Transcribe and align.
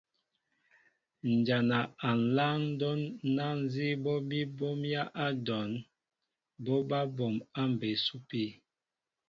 Njana 1.35 1.79
a 2.07 2.09
nláaŋ 2.33 2.59
ndɔn 2.71 2.99
na 3.35 3.45
nzi 3.61 3.87
ɓɔɓi 4.03 4.39
ɓomya 4.57 5.01
a 5.23 5.25
dyɔnn, 5.45 5.71
ɓɔ 6.63 6.75
ɓaa 6.89 7.05
ɓom 7.17 7.35
a 7.59 7.61
mbé 7.71 7.89
supi. 8.05 8.43